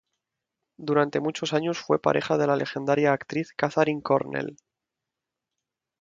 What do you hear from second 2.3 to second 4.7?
de la legendaria actriz Katharine Cornell.